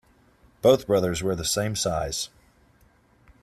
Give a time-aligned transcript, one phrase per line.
[0.63, 2.29] Both brothers wear the same size.